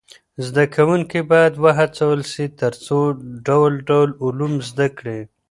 زده 0.45 0.63
کوونکي 0.75 1.19
باید 1.31 1.53
و 1.63 1.65
هڅول 1.79 2.19
سي 2.33 2.45
تر 2.59 2.71
څو 2.85 2.97
ډول 3.47 3.73
ډول 3.89 4.09
علوم 4.25 4.53
زده 4.69 4.87
کړي. 4.97 5.19